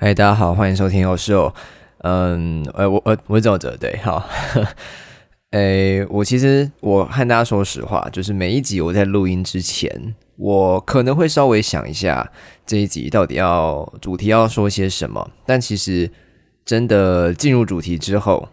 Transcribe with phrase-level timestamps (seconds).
[0.00, 1.52] 嗨，大家好，欢迎收听，我是我，
[2.04, 4.24] 嗯，呃，我，呃，我是赵哲，对，好，
[5.50, 12.30] 诶，我其实我和大家说实话，就是每一集我在录音之前，我可能会稍微想一下
[12.64, 16.08] 这一集到底要主题要说些什么，但其实
[16.64, 18.48] 真的进入主题之后，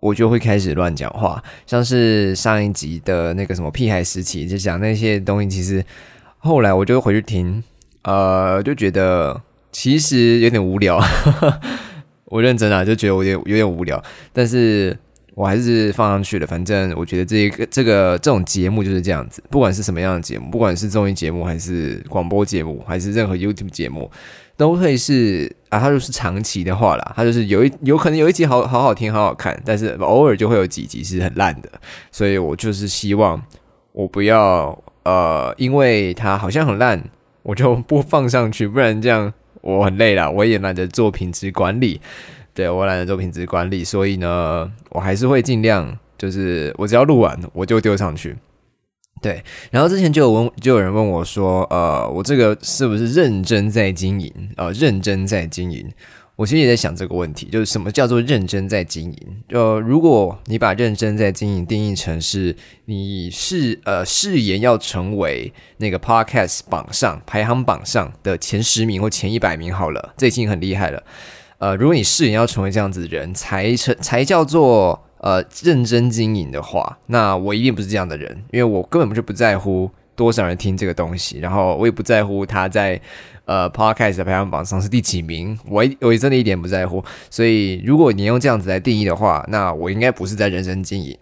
[0.00, 5.82] 我就会开始乱讲话，像是上一集的那个什么屁孩时期，就讲那些东西，其实
[6.36, 7.64] 后来我就回去听，
[8.02, 9.40] 呃，就觉得。
[9.72, 11.00] 其实有点无聊，
[12.26, 14.96] 我认真啊，就觉得我有有点无聊，但是
[15.34, 16.46] 我还是放上去了。
[16.46, 24.10] 反正我觉得这个这个这种节目就是这样子，不管是什么样的节目，不管是综艺节目还是广播节目，还是任何 YouTube 节目，
[24.56, 31.70] 都会是啊，它就是长期的话啦，它就是有一有可能有一集好好好听好好看，但是偶尔就会有几集是很烂的，
[32.12, 33.40] 所以我就是希望
[33.92, 37.02] 我不要呃，因为它好像很烂，
[37.42, 39.32] 我就不放上去，不然这样。
[39.60, 42.00] 我很累了，我也懒得做品质管理，
[42.54, 48.36] 对我懒得做品质管理，所以呢，我还是会尽量，就是我只要录完，我就丢上去。
[49.22, 54.32] 对，然后之前就有问，就有人问我说，呃，我这个是不是认真在经营？
[54.56, 55.86] 呃，认真在经营。
[56.40, 59.42] 我其实也在想这个问题，就是什么叫做认真在经营？
[59.46, 71.02] 就如果你把认真在经营定义成是你是呃誓言要成为那个 podcast 榜上排行榜上的前十名或前一百名好了，这已经很厉害了。
[71.58, 83.00] 呃，如果你誓言要成为这样子的人才成才叫做呃认真经营的话，那我一定不是这样的人，因为我根本就不在乎多少人听这个东西，然后我也不在乎他在。
[83.46, 85.58] 呃，Podcast 的排行榜上是第几名？
[85.66, 87.04] 我我也真的一点不在乎。
[87.28, 91.16] 所以，如果你用这样子来定义的话，那我应该不是在认真经营。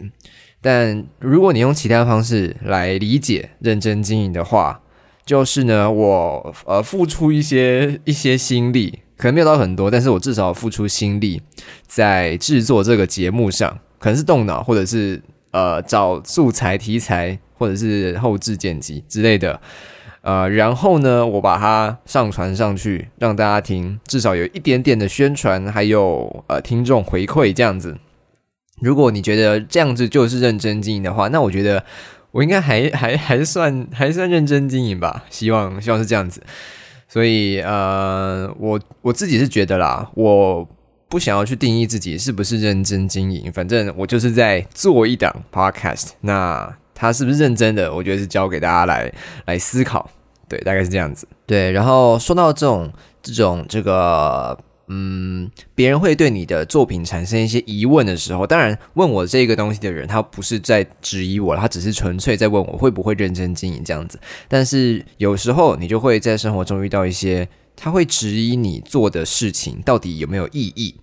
[0.61, 4.79] 但如果你用其他方式来理解认真经营的话，
[5.25, 11.41] 就是呢，我呃付出一些一些心力，可能没有到很多，但是我至少付出心力
[11.87, 15.19] 在制作这个节目上，可能是动脑，或者是
[15.51, 19.59] 呃找素材题材，或者是后置剪辑之类的。
[20.21, 27.97] 呃，然后呢，我把它上传上去，让大家听，至少有一点点的宣传，还有呃听众回馈这样子。
[28.81, 31.83] 如果你觉得这样子就是认真经营的话，那我觉得
[32.31, 35.23] 我应该还 还还算还算认真经营吧。
[35.29, 36.43] 希望希望是这样子。
[37.07, 40.67] 所以呃，我我自己是觉得啦，我
[41.09, 46.09] 不想要去定义自己是不是认真经营，反正我就是在做一档 podcast。
[46.21, 47.91] 那他是不是认真的？
[47.93, 49.11] 我觉得是交给大家来
[49.45, 50.07] 来思考，
[50.47, 51.27] 对，大概是这样子。
[51.47, 52.91] 对，然后说到这种
[53.23, 54.55] 这种这个，
[54.87, 64.19] 嗯，别人会对你的作品产生一些疑问的时候，当然问我这个东西的人，他不是在质疑我，他只是纯粹在问我会不会认真经营这样子。
[64.47, 67.47] 但是有时候你就会在生活中遇到一些，
[67.79, 70.95] 他会质疑你做的事情到底有没有意义。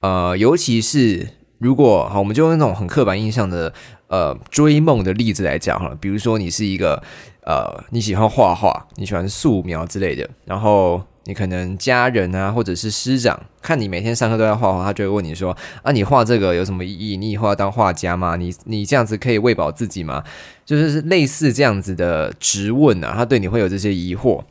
[0.00, 1.28] 呃，尤其是
[1.58, 3.72] 如果好，我们就用那种很刻板印象的。
[4.10, 7.00] 呃，追梦的例子来讲哈，比如说你是一个
[7.44, 17.16] 呃，你喜欢画画，你喜欢素描之类的，然后你可能家人啊，或者是师长看你每天上课都在画画，他就会问你说啊，你画这个有什么意义？
[17.16, 18.34] 你以后要当画家吗？
[18.34, 20.24] 你你这样子可以喂饱自己吗？
[20.66, 24.42] 就是类似这样子的质问啊，他对你会有这些疑惑。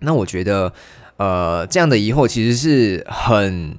[0.00, 0.72] 那我觉得，
[1.16, 3.76] 呃，这样的疑惑其实是很。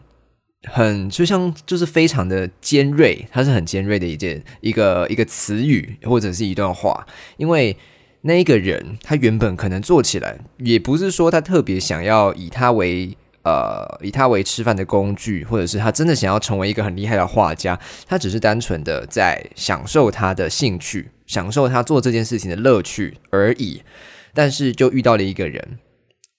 [0.69, 7.75] 很就像就是非常的尖锐，它是很尖锐的一件一个一个词语或者是一段话，因为
[8.24, 23.81] 那一个人他原本可能做起来也不是说他特别想要以他为呃以他为吃饭的工具，或者是他真的想要成为一个很厉害的画家，他只是单纯的在享受他的兴趣，享受他做这件事情的乐趣而已，
[24.34, 25.79] 但是就遇到了一个人。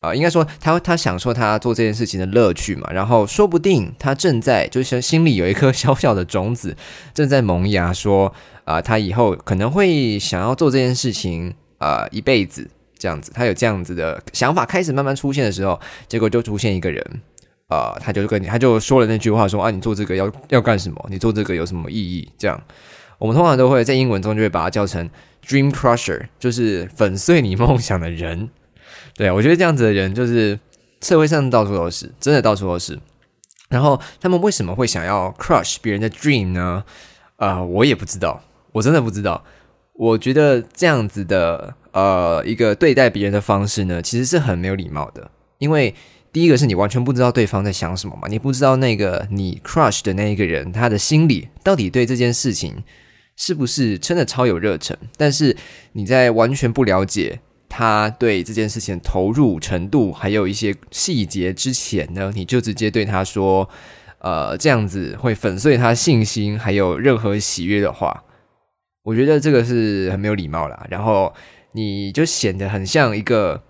[0.00, 6.74] 啊，应该说他他享受他做这件事情的乐趣嘛，然后说不定他正在就是心里有一颗 小小的种子
[7.12, 8.32] 正在萌芽，说
[8.64, 12.66] 啊，他以后可能会想要做这件事情啊一辈子
[12.98, 15.78] 这样子，他有这样子的想法开始慢慢出现的时候，
[16.08, 17.04] 结果就出现一个人
[17.68, 21.06] 啊，他就跟你他就说了那句话说啊，你做这个要要干什么？
[21.10, 22.26] 你做这个有什么意义？
[22.38, 22.58] 这样
[23.18, 25.10] 我们通常都会在英文中就会把它叫成
[25.46, 28.48] dream crusher，就是粉碎你梦想的人。
[29.20, 30.58] 对，我觉得这样子的人就是
[31.02, 32.98] 社会上到处都是，真的到处都是。
[33.68, 36.82] 然后他们为什么会想要 crush 别人的 dream 呢？
[37.36, 39.44] 啊，我也不知道，我真的不知道。
[39.92, 45.30] 我觉得这样子的呃一个对待别人的方式呢，其实是很没有礼貌的。
[45.58, 45.94] 因为
[46.32, 52.82] 第一个是你完全不知道对方在想什么嘛，你不知道那个你 crush 的那一个人他的心里到底对这件事情
[53.36, 54.96] 是不是真的超有热忱。
[55.18, 55.54] 但是
[55.92, 57.40] 你在完全不了解。
[57.70, 63.66] 他对这件事情投入程度，还有一些细节之前呢，你就直接对他说，
[64.18, 68.24] 呃，这样子会粉碎他信心，还有任何喜悦的话，
[69.04, 70.84] 我觉得这个是很没有礼貌啦。
[70.90, 71.32] 然后
[71.72, 73.62] 你就显得很像一个，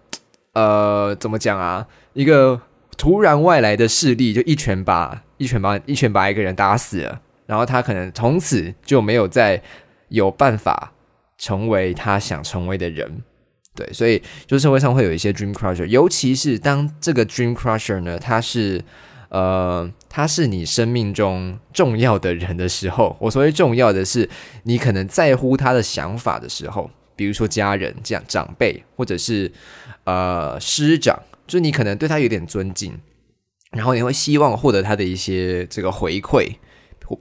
[0.55, 1.87] 呃，怎么讲啊？
[2.14, 2.62] 一个
[2.96, 9.62] 突然外来的势力，就一拳把一拳把一拳把一个人打死了，然后他可能从此就没有再
[10.08, 10.94] 有办法。
[11.43, 13.23] 成为他想成为的人，
[13.81, 18.85] 对，所以就社会上会有一些 dream crusher，尤其是当这个 dream crusher 呢，他是
[19.31, 24.29] 呃，他是你生命中重要的人的时候，我所谓重要的是，
[24.65, 29.50] 你可能在乎他的想法的时候，比如说家人这样长辈，或者是
[30.05, 32.93] 呃师长，就是你可能对他有点尊敬，
[33.71, 36.56] 然后你会希望获得他的一些这个回馈。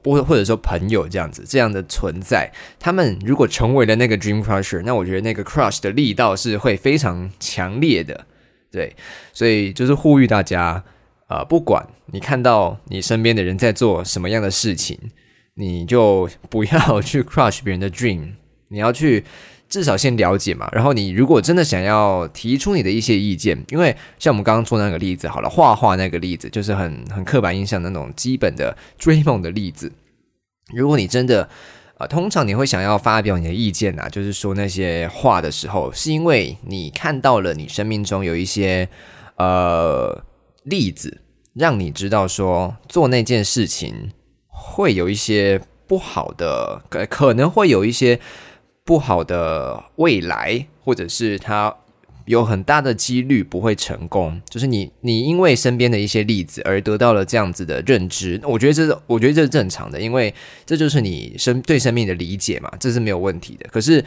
[0.04, 8.26] 或或者说朋友这样子这样的存在，他们如果成为了那个 dream crusher，那我觉得那个 crush 的力道是会非常强烈的，
[8.72, 8.96] 对，
[9.34, 10.84] 所以就是呼吁大家，
[11.28, 14.98] 啊，不管你看到你身边的人在做什么样的事情，
[15.56, 18.34] 你就不要去 crush 别人的 dream，
[18.68, 19.24] 你要去。
[19.70, 29.92] 至少先了解嘛，然后你如果真的想要提出你的一些意见，因为像我们刚刚做那个例子，好了，画画那个例子就是很很刻板印象那种基本的追梦的例子。
[30.74, 31.48] 如果你真的
[32.00, 38.90] 啊，通常你会想要发表你的意见呐，就是说那些话的时候，是因为你看到了你生命中有一些
[39.38, 40.24] 呃
[40.64, 41.22] 例子，
[41.54, 44.10] 让你知道说做那件事情
[44.48, 48.20] 会有一些不好的，可可能会有一些。
[48.90, 51.72] 不好的未来，或者是他
[52.26, 60.34] 有很大的几率不会成功，就是你你因为身边的一些例子而得到了这样子的认知，我觉得这是我觉得这是正常的，因为
[60.66, 63.70] 这就是你生对生命的理解嘛，这是没有问题的。
[63.72, 64.04] 可是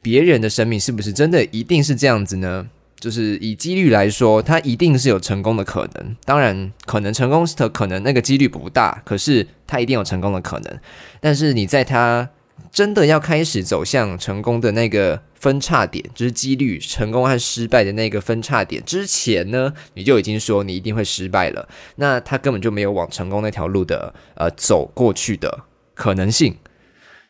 [0.00, 2.66] 别人的生命是不是真的一定是这样子呢？
[2.98, 6.16] 就是以几率来说，他一定是有成功的可能。
[6.24, 10.78] 当然，可能成功的可能那个几率不大，可是他一定有成功的可能。
[11.20, 12.30] 但是你在他。
[12.72, 21.68] 真的要开始走向成功的那个分叉点，就是几率成功和失败的那个分叉点之前呢，你就已经说你一定会失败了。
[21.96, 25.64] 那他根本就没有往成功那条路的呃走过去的
[25.94, 26.56] 可能性。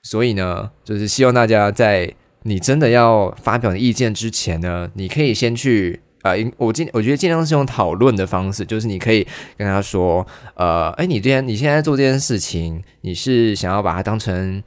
[0.05, 2.15] 所以呢，就是希望大家在
[2.45, 10.25] 你真的要发表意见之前呢，你可以先去啊，我尽我觉得尽量是用讨论的方式，就是你可以跟他说，
[10.55, 14.63] 呃，哎，你这件你现在做这件事情，你是想要把它当成。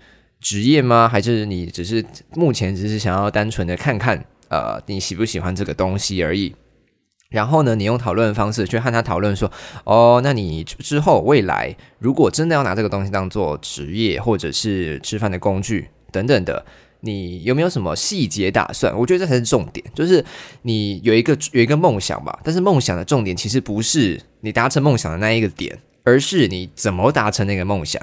[0.45, 1.09] 职业吗？
[1.09, 2.05] 还是你只是
[2.35, 6.53] 目前只是想要单纯的看看，呃，你喜不喜欢这个东西而已？
[7.31, 9.51] 然后呢，你用讨论的方式去和他讨论说，
[9.85, 16.63] 哦，那你之后未来如果真的要拿这个东西当做职业，或者是吃饭的工具等等的，
[16.99, 18.95] 你有没有什么细节打算？
[18.95, 20.23] 我觉得这才是重点，就是
[20.61, 22.39] 你有一个有一个梦想吧。
[22.43, 27.99] 但是梦想的重点其实不是你达成梦想的那一个点，而是你怎么达成那个梦想。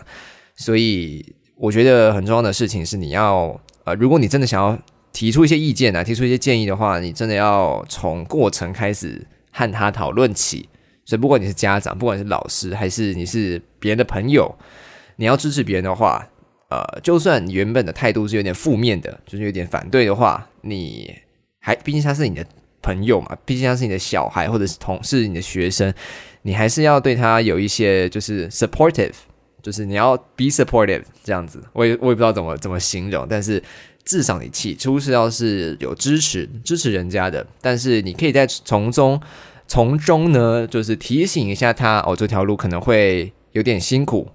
[0.56, 1.24] 所以。
[1.56, 4.76] 我觉得很重要的事情是，你要呃，如果你真的想要
[5.12, 10.68] 提出一些意见啊，提出一些建议的话，你真的要从过程开始和他讨论起。
[11.04, 14.54] 所以，不管你是家长，不管是老师，还是你是别人的朋友，
[15.16, 16.26] 你要支持别人的话，
[16.70, 21.12] 呃，就算你原本的态度是有点负面的，就是有点反对的话，你
[21.58, 22.46] 还毕竟他是你的
[22.80, 25.92] 朋友嘛，毕竟他是你的小孩，或者是同是你的学生，
[26.42, 29.12] 你还是要对他有一些就是 supportive。
[29.62, 33.62] 就是你要 be supportive 这样子，我也我也不知道怎么怎么形容，但是
[34.04, 39.20] 至少你起初是要是有支持支持人家的，但是你可以在从中
[39.68, 44.28] 从中呢，就是提醒一下他哦，这条路可能会有点辛苦。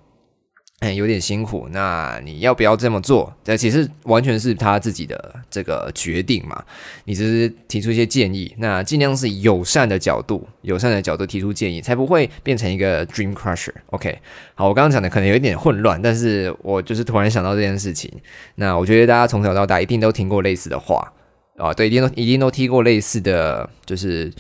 [0.80, 3.34] 哎，有点辛苦，那你要不要这么做？
[3.44, 6.64] 这其实完全是他自己的这个决定嘛。
[7.06, 13.74] 你只是提出一些建议，那尽量是友善的角度，友善的角度提出建议，才不会变成一个 dream crusher。
[13.88, 14.20] OK，
[14.54, 18.12] 好，我刚刚讲的可能有一点混乱，但是我就是突然想到这件事情。
[18.54, 21.12] 那我觉得大家从小到大一定都听过类似的话
[21.58, 24.32] 啊，对，一定都一定都听过类似的就是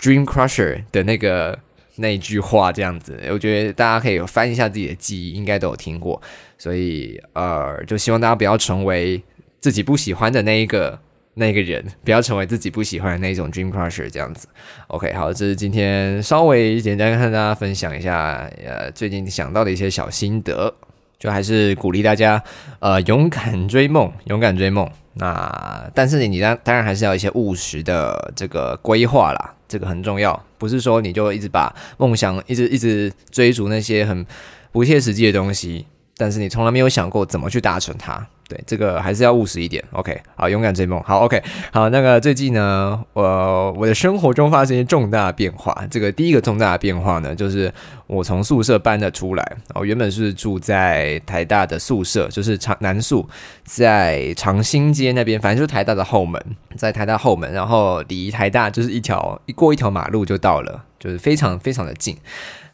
[0.00, 1.56] dream crusher 的那个。
[1.96, 6.20] 那句话这样子，我觉得大家可以翻一下自己的记忆，应该都有听过。
[6.58, 9.22] 所以，呃，就希望大家不要成为
[9.60, 10.98] 自己不喜欢的那一个
[11.34, 14.48] 那个人，不要成为自己不喜欢的那一种 dream crusher 这样子。
[14.88, 20.74] OK，好，这是今天稍微简单跟大家分享一下，呃，最近想到的一些小心得，
[21.18, 22.42] 就还是鼓励大家，
[22.80, 24.90] 呃，勇敢追梦，勇敢追梦。
[25.14, 30.42] 那但是你当当然还是要一些务实的这个规划啦，这个很重要。
[30.58, 34.24] 不是说你就一直把梦想一直一直追逐那些很
[34.72, 35.86] 不切实际的东西，
[36.16, 38.26] 但是你从来没有想过怎么去达成它。
[38.48, 39.82] 对，这个还是要务实一点。
[39.90, 41.02] OK，好，勇敢追梦。
[41.02, 45.84] 好，OK，好，那个最近呢，我我的生活中发生一些重大变化。
[45.90, 47.72] 这个第一个重大的变化呢，就是
[48.06, 49.56] 我从宿舍搬了出来。
[49.74, 53.28] 我原本是住在台大的宿舍，就是长南宿，
[53.64, 56.40] 在长兴街那边，反正就是台大的后门，
[56.76, 62.16] 在台大后门，然后离台大就是一条一过一条马路就到了，就是非常非常的近。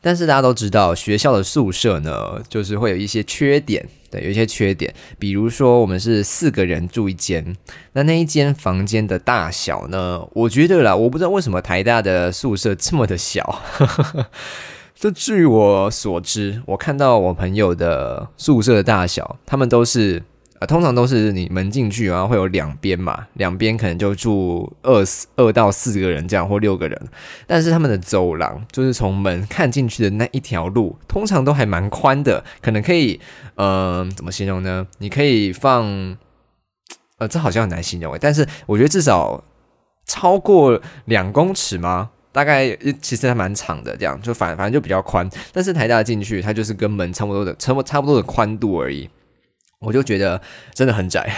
[0.02, 3.88] 但是大家都知道，学校的宿舍呢，就是会有一些缺点。
[4.11, 7.56] 对，有一些缺点，比如说我们是四个人住一间，
[7.94, 10.21] 那那一间房间的大小呢？
[10.35, 13.62] 我觉得啦，我不知道为什么台大的宿舍这么的小。
[14.94, 20.23] 这据我所知，我看到我朋友的宿舍的大小，他们都是。
[20.66, 27.09] 通常都是你门进去，然后会有两边嘛，两边可能就住二四二到四个人这样，或六个人。
[27.47, 33.21] 但是他们的走廊就是从门看进去的那一条路，通常都还蛮宽的，可能可以，
[33.57, 34.87] 嗯，怎么形容呢？
[34.99, 36.16] 你可以放，
[37.19, 39.42] 呃，这好像很难形容，但是我觉得至少
[40.07, 42.11] 超过两公尺吗？
[42.33, 45.28] 大概其实还蛮长的，这样就反反正就比较宽。
[45.52, 49.09] 但是台大进去，它就是跟门差不多的，差不差不多的宽度而已。
[49.82, 50.40] 我就觉得
[50.72, 51.30] 真的很窄，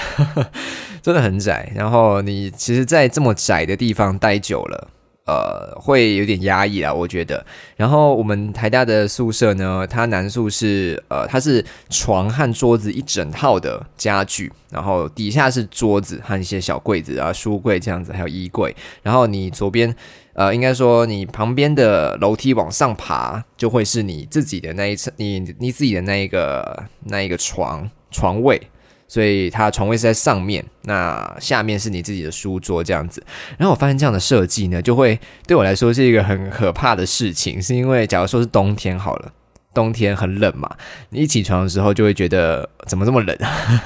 [1.03, 1.73] 真的很窄。
[1.75, 4.89] 然后你其实，在这么窄的地方待久了，
[5.27, 7.45] 呃，会有点压抑啊，我觉得。
[7.77, 18.77] 然后我们台大的宿舍呢，它男宿是呃，它是床和桌子一整套的家具，然后底下是桌子和一些小柜子啊、书柜这样子，还有衣柜。
[19.03, 19.97] 然后你左边，
[20.35, 27.91] 呃，应该说你旁边的楼梯往上爬，就会是你自己的那一层，你你自己的那一个那一个床。
[28.15, 28.61] 床位，
[29.09, 33.21] 所以它床位是在上面，那下面是你自己的书桌这样子。
[33.59, 35.19] 然后我发现这样的设计呢，就会
[35.49, 39.33] 对我来说是一个很可怕的事情，是因为假如说是冬天好了，
[39.75, 40.71] 冬天很冷嘛，
[41.11, 43.37] 你一起床的时候就会觉得怎么这么冷，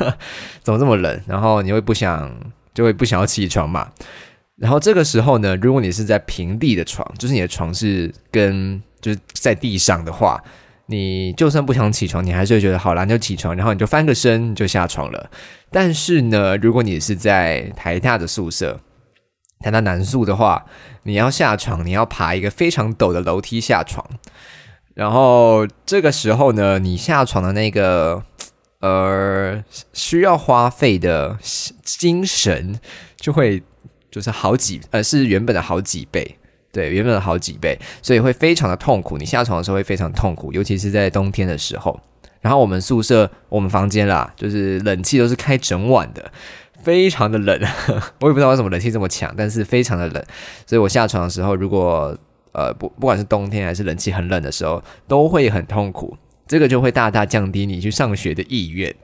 [0.63, 2.31] 怎么这么冷，然后你会不想，
[2.75, 3.91] 就会不想要起床嘛。
[4.57, 10.43] 然后这个时候呢，如果你是在平地的床，就是你的床是跟就是在地上的话。
[10.91, 15.31] 你就算不想起床，你还是会觉得好啦，就起床，然后你就翻个身就下床了。
[15.71, 18.81] 但是呢，如果你是在台大的宿舍，
[19.61, 20.65] 台大南宿的话，
[21.03, 24.03] 你要下床，你要爬一个非常陡的楼梯下床。
[24.95, 28.25] 然后这个时候呢，你下床的那个
[28.81, 31.39] 呃需要花费的
[31.83, 32.81] 精神
[33.17, 33.63] 就会
[34.11, 36.39] 就是好几呃是原本的好几倍。
[36.71, 39.17] 对，原本的好几倍，所以会非常的痛苦。
[39.17, 41.99] 你下床的时候会非常痛苦，尤其是在冬天的时候。
[42.41, 46.31] 然后我们宿舍，我们房间啦，就是冷气都是开整晚的，
[46.83, 47.59] 非常的冷。
[48.21, 50.23] 我也不知道为什么冷气这么强，但是非常的冷。
[50.67, 52.17] 所以我下床的时候，如果
[52.53, 56.17] 呃不不管是冬天还是冷气很冷的时候，都会很痛苦。
[56.47, 58.95] 这个就会大大降低你去上学的意愿。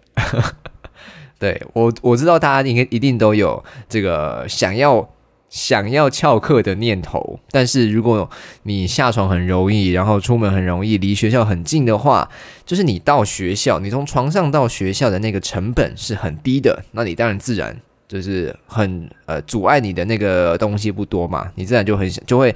[1.41, 5.09] 对我我知道大家应该一定都有这个想要。
[5.55, 8.29] 想要翘课的念头，但是如果
[8.65, 12.29] 你下床很容易，然后出门很容易，离学校很近的话，
[12.67, 22.53] 就是你到学校，你从床上到学校的那个成本是很低的，那你当然自然就是很呃阻碍你的那个东西不多嘛，你自然就很就会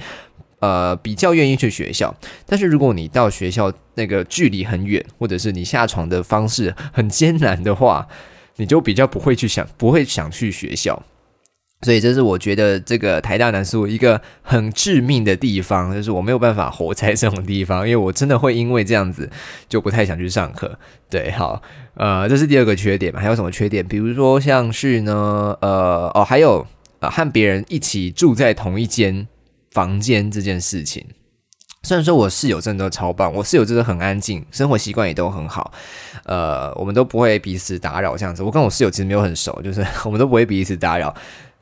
[0.59, 2.13] 呃比较愿意去学校。
[2.47, 8.09] 但是如果你到学校那个距离很远，或者是你下床的方式很艰难的话，
[8.57, 11.01] 你就比较不会去想，不会想去学校。
[11.83, 19.31] 所以这是我觉得这个台大南宿一个很致命的地方，就是我没有办法活在这种地方，因为我真的会因为这样子
[19.69, 20.77] 就不太想去上课。
[21.09, 21.63] 对，好，
[21.95, 23.21] 呃，这是第二个缺点嘛？
[23.21, 23.87] 还有什么缺点？
[23.87, 26.67] 比如说像是呢，呃，哦，还有
[26.99, 29.29] 呃，和别人一起住在同一间
[29.71, 31.07] 房间这件事情。
[31.85, 35.73] 虽然说我室友真的都超棒，我室友真的很安静，生活习惯也都很好，
[36.25, 38.43] 呃，我们都不会彼此打扰这样子。
[38.43, 41.15] 我跟我室友其实没有很熟，就是 我们都不会彼此打扰。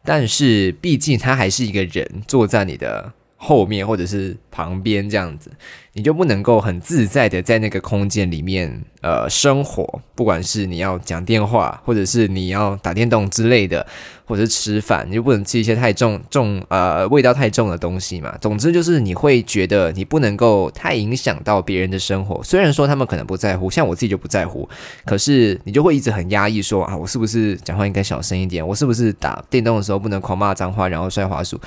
[0.06, 5.50] 但是，毕竟他还是一个人，坐在你的后面或者是旁边这样子，
[5.92, 10.00] 你就不能够很自在的在那个空间里面呃生活。
[10.14, 13.86] 不管是你要讲电话，或者是你要打电动之类的，
[14.24, 18.34] 或者是吃饭，你就不能吃一些太重重呃味道太重的东西嘛。
[18.40, 22.42] 总之就是你会觉得你不能够太影响到别人的生活。
[22.42, 24.66] 虽然说他们可能不在乎，像我自己就不在乎，
[25.04, 28.66] 可是你就会一直很压抑，说啊，我是不是讲话应该小声一点？
[28.66, 31.60] 我是不是打电动的时候不能狂骂脏话，然后摔滑鼠？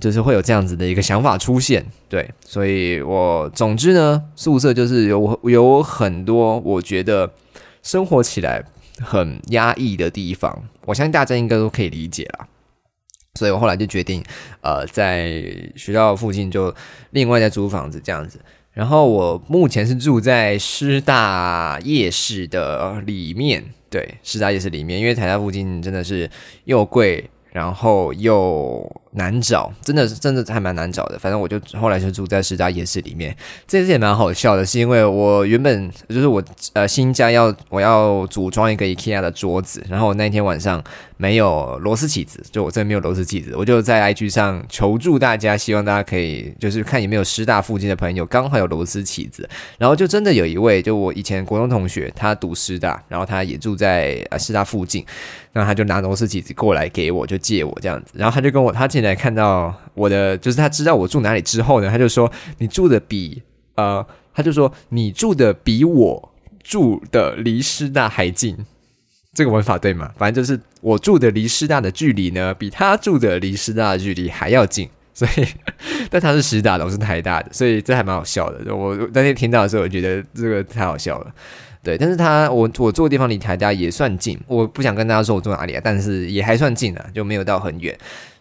[0.00, 7.30] 就是会有这样子的一个想法出现，对，所以我总之呢，宿舍就是有有很多我觉得
[7.82, 8.64] 生活起来
[8.98, 12.48] 很压抑的地方，我相信大家应该都可以理解啦。
[13.34, 14.24] 所以我后来就决定，
[14.62, 15.42] 呃，在
[15.76, 16.74] 学校附近就
[17.10, 18.40] 另外再租房子这样子。
[18.72, 26.30] 然后我目前是住在师大夜市的里面，对，师大夜市里面，因为台大附近真的是
[26.64, 27.28] 又贵。
[27.52, 31.18] 然后又难找，真的是真的还蛮难找的。
[31.18, 33.36] 反正我就后来就住在师大夜市里面，
[33.66, 36.42] 这件事也蛮好笑的，是因为我原本就是我
[36.74, 40.82] 呃新家要我要组装一个 IKEA 的桌子，然后我那天晚上
[41.16, 55.04] 没有螺丝起子，就我这边没有螺丝起子，我就在 IG 上求助大家，希望大家可以就是看有没有师大附近的朋友刚好有螺丝起子，然后就真的有一位就我以前国中同学，他读师大，然后他也住在呃师大附近。
[55.52, 58.12] 那他就拿螺丝起子过来给我，就借我这样子。
[58.14, 63.42] 然后他就跟我，他进来看到我的，就是他知道我住哪里之后呢，他就说：“你住的比
[63.76, 68.56] 呃，他就说你住的比我住的离师大还近。”
[69.32, 70.10] 这个文法对吗？
[70.18, 74.88] 反正就是我住的离师大的距离呢，比他住的离师大的距离还要近。
[75.14, 75.46] 所以，
[76.10, 78.74] 但他是师大的，我是台大的，所以这还蛮好笑的。
[78.74, 81.32] 我那天听到的时候，我觉得这个太好笑了。
[81.82, 87.96] 对，但是他我我住的地方离台大也算近，我不想跟大家说我住哪里啊，但是也还算近啊，就没有到很远，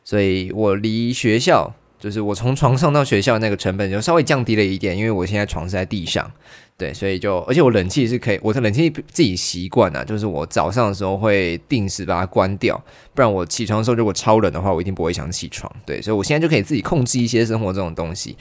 [0.10, 6.32] 所以我离学校就是我从床上到学校那个成本就稍微降低了一点，因为我现在床是在地上。
[6.76, 12.76] 对，所以就而且我冷气是可以，我的冷气自己习惯了，就是我早上的时候会定时把它关掉，
[13.14, 15.72] 不然我起床的时候如果超冷的话，我一定不会想起床。
[15.86, 18.36] 对，所以我现在就可以自己控制一些生活这种东西，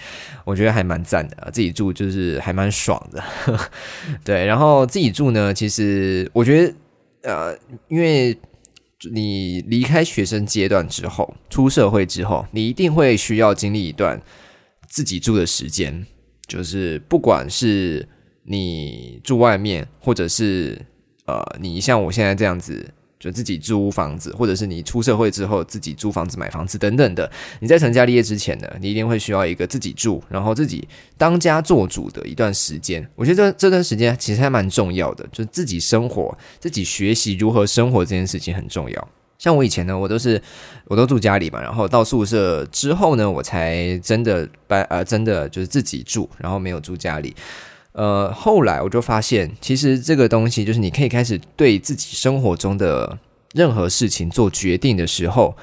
[0.47, 3.23] 我觉得还蛮赞的，自己住就是还蛮爽的。
[4.25, 6.75] 对，然后自己住呢，其实我觉得
[7.23, 7.59] 呃，
[7.89, 8.35] 因为
[9.13, 14.21] 你离开学生阶段之后，出社会之后，你一定会需要经历一段
[14.89, 16.05] 自己住的时间，
[16.47, 18.09] 就是不管是
[18.43, 20.85] 你住外面，或者是
[21.27, 27.31] 呃，你像我现在这样子，就自己租房子，或者是你出社会之后自己租房子、买房子等等的。
[27.61, 33.05] 你在成家立业之前呢，你一定会需要一个自己住，然后自己当家做主的一段时间。
[33.15, 39.09] 我觉得这这段时间其实还蛮重要的，就自己生活、自己学习如何生活这件事情很重要。
[39.39, 40.41] 像我以前呢，我都是
[40.87, 47.37] 我都住家里嘛，然后到宿舍之后呢，我才真的搬呃，真的就是自己住，然后没有住家里。
[47.93, 53.19] 呃，后来我就发现，其实这个东西就是你可以开始对自己生活中的
[53.55, 55.57] 任何事情做决定的时候，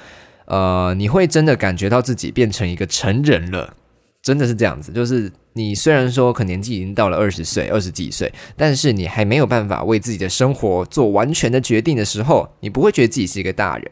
[0.46, 3.76] 呃，你会真的感觉到自己变成一个成人了，
[4.22, 4.92] 真的是这样子。
[4.92, 13.90] 就是你虽然说可能年纪已经到了二十岁、二十几岁，但是你还没有办法为自己的生活做完全的决定的时候，你不会觉得自己是一个大人。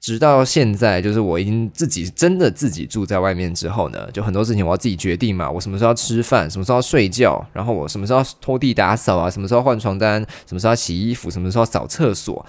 [0.00, 5.50] 直到现在，就是我已经自己真的自己住在外面之后呢，就很多事情我要自己决定嘛。
[5.50, 12.44] 我什么时候要吃饭，什么时候要睡觉，然后我什么时候要拖地打扫啊，什么时候换床单，什么时候要洗衣服，什么时候要扫厕所，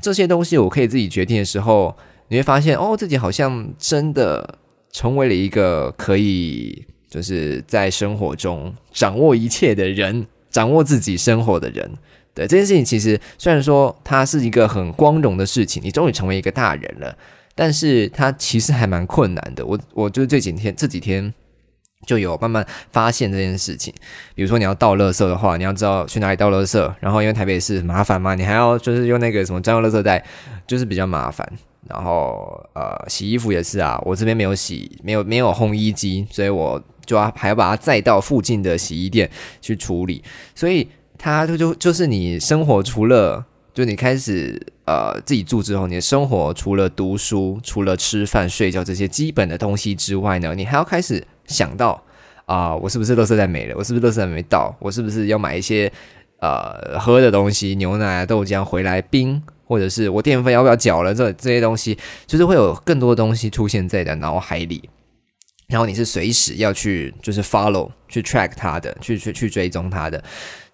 [0.00, 1.96] 这些东西我可以自己决定的时候，
[2.28, 4.58] 你会发现哦，自己好像真的
[4.92, 11.90] 成为了一个可以就是在生活中掌握一切的人，掌握自己生活的人。
[12.34, 17.14] 对这件事情，其实虽然说它是一个很光荣的事情，你终于成为一个大人了，
[17.54, 19.66] 但是它其实还蛮困难的。
[19.66, 21.34] 我我就这几天这几天
[22.06, 23.92] 就有慢慢发现这件事情。
[24.34, 30.24] 比如说你要倒垃圾的话，你要知道去哪里倒垃圾，然后因为台北市麻烦嘛，你还要就是用那个什么专用垃圾袋，
[30.66, 31.46] 就是比较麻烦。
[31.86, 40.88] 然后呃，洗衣服也是啊，我这边没有洗，没有没有烘衣机，所以我就要还要把它载到附近的洗衣店去处理，所以。
[41.22, 52.02] 它就就就是你生活除了就你开始呃自己住之后，你的生活除了读书、除了吃饭、睡觉这些基本的东西之外呢，你还要开始想到
[52.44, 53.76] 啊，我是不是垃圾袋没了？
[53.78, 54.74] 我是不是垃圾袋没到？
[54.80, 55.90] 我是不是要买一些
[56.40, 59.40] 呃喝的东西，牛奶、豆浆回来冰？
[59.64, 61.14] 或者是我电费要不要缴了？
[61.14, 64.90] 这这些东西就是会有更多东西出现在你的脑海里，
[65.68, 70.22] 然后你是随时要去就是 follow 去 track 它的，去去去追踪它的。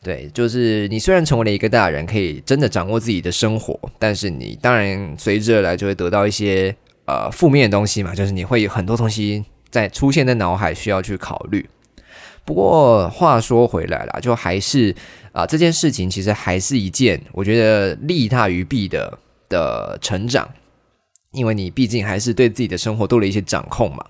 [0.00, 11.68] 对，就是你虽然成为了一个大人，可以真的掌握自己的生活，但是你当然随之而来就会得到一些呃负面的东西嘛，就是你会有很多东西在出现在脑海需要去考虑。
[12.44, 14.94] 不过话说回来了，就还是
[15.32, 20.48] 啊这件事情其实还是一件我觉得利大于弊的的成长，
[21.32, 24.06] 因为你毕竟还是对自己的生活多了一些掌控嘛。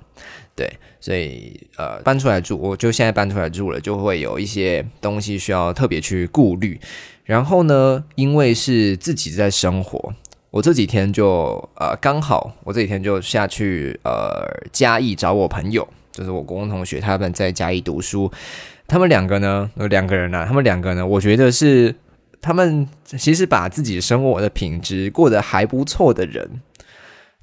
[0.58, 0.68] 对，
[0.98, 6.80] 所以呃，搬出来住，我就现在搬出来住了，就会有一些东西需要特别去顾虑。
[7.22, 10.12] 然后呢，因为是自己在生活，
[10.50, 18.28] 我这几天就呃刚好，我这几天就下去呃嘉义找我朋友，就是我国中同学，他们在嘉义读书。
[18.88, 21.94] 他们两个呢，有两个人啊，他们两个呢，我觉得是
[22.40, 26.60] 他们其实把自己生活的品质过得还不错的人。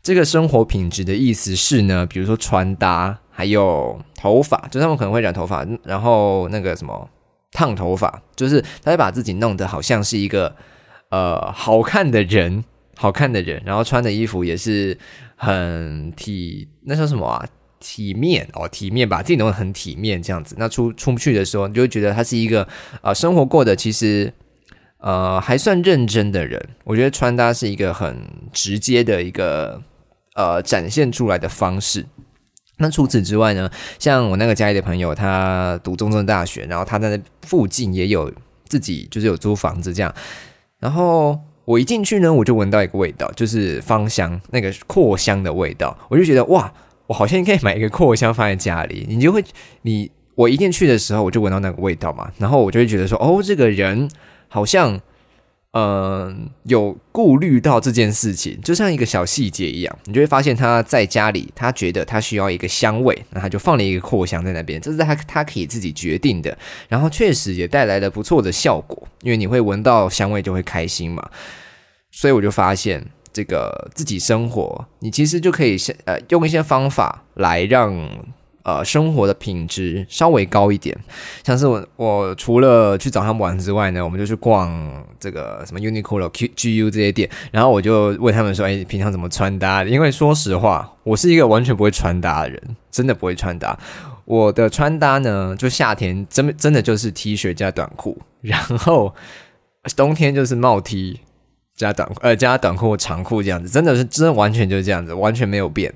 [0.06, 7.10] 这个生活品质的意思是呢，比如说穿搭，还有头发，就他们可能会染头发，然后那个什么
[7.52, 10.56] 烫头发，就是他会把自己弄得好像是一个
[11.10, 12.64] 呃好看的人，
[12.96, 14.96] 好看的人，然后穿的衣服也是
[15.36, 17.44] 很体，那叫什么啊？
[17.80, 20.56] 体面哦，体面，把自己弄得很体面这样子。
[20.60, 22.68] 那出出不去的时候，你就会觉得他是一个
[23.02, 24.32] 呃生活过的其实。
[25.00, 28.18] 呃，还算认真的人，我觉得穿搭是一个很
[28.52, 29.80] 直接的一个
[30.36, 32.06] 呃展现出来的方式。
[32.78, 38.32] 那除此之外呢，像我那个家里的朋友，他读中正大学，然后他在那附近也有
[38.68, 40.14] 自己就是有租房子这样。
[40.80, 46.72] 然后我一进去呢，我就闻到一个味道，就是芳香那个扩香的味道，我就觉得哇，
[47.08, 49.06] 我好像应该买一个扩香放在家里。
[49.10, 49.44] 你就会，
[49.82, 54.10] 你我一进去的时候，我就闻到那个味道嘛，然后我就会觉得说，哦，这个人。
[54.48, 55.02] 好像，
[55.78, 66.58] 嗯，有顾虑到这件事情，就像一个小细节一样，你就会发现他在家里，他觉得他需要一个香味，那他就放了一个扩香在那边，这是他他可以自己决定的，
[66.88, 71.30] 然后确实也带来了不错的效果，因为你会闻到香味就会开心嘛，
[72.10, 78.10] 所以我就发现这个自己生活，你其实就可以先呃用一些方法来让。
[78.66, 80.98] 呃，生活的品质稍微高一点，
[81.44, 93.78] 像是我，我除了去找他们玩之外呢，我们就去逛这个什么 Uniqlo、Q、GU 这些店，然后我就问他们说：“哎，平常怎么穿搭？”因为说实话，我是一个完全不会穿搭的人，真的不会穿搭。
[94.26, 99.14] 我的穿搭呢，就夏天真真的就是 T 恤加短裤，然后
[99.96, 101.20] 冬天就是帽 T
[101.76, 105.94] 加短裤呃加短裤长裤这样子，真的是真的完全就是这样子，完全没有变。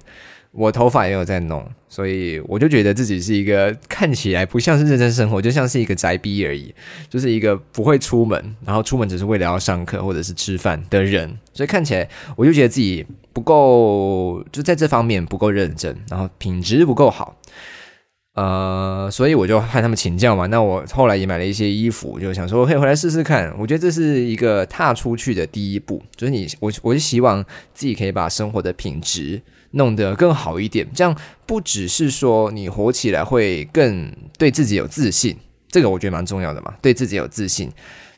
[0.51, 6.73] 我头发也有在弄，所以我就觉得自己是一个看起来不像是认真生活，就像是一个宅逼而已，
[7.07, 11.37] 就是一个不会出门，然后出门只是为了要上课或者是吃饭的人。
[11.53, 17.37] 所以看起来我就觉得自己不够，就在这方面不够认真，然后品质不够好。
[18.33, 20.47] 呃，所以我就和他们请教嘛。
[20.47, 23.53] 那我后来也买了一些衣服，就想说可以回来试试看。
[23.59, 29.41] 我觉得这是一个踏出去的第一步，就是你我我就希望自己可以把生活的品质。
[29.71, 35.35] 弄得更好一点，这样不只是说你活起来会更对自己有自信，
[35.69, 36.73] 这个我觉得蛮重要的嘛。
[36.81, 37.71] 对自己有自信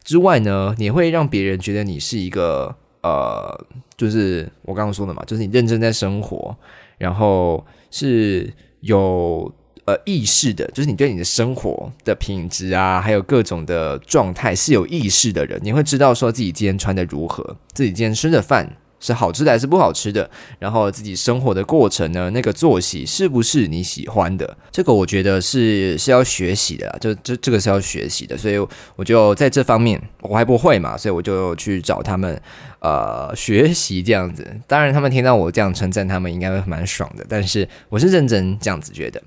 [0.03, 3.65] 之外呢，你会让别人觉得你是一个呃，
[3.97, 6.55] 就是我刚刚说的嘛，就是你认真在生活，
[6.97, 9.51] 然后是有
[9.85, 18.77] 呃意识的，就是你对你的生活的品质啊，还有各种的状态是有意识的人，你会知道说自己今天穿的如何，自己今天吃的饭。
[19.01, 20.29] 是好吃的还是不好吃的？
[20.59, 22.29] 然后自己生活的过程呢？
[22.29, 24.55] 那个作息是不是你喜欢的？
[24.71, 28.37] 这个我觉得是是要学习的，就这这个是要学习的。
[28.37, 28.57] 所以
[28.95, 32.39] 我就在这方面我还不会嘛，所以我就去找他们
[32.79, 34.47] 呃学习这样子。
[34.67, 37.25] 当然他们听到我这样称赞他们，应该会蛮爽的。
[37.27, 39.19] 但是我是认真这样子觉得。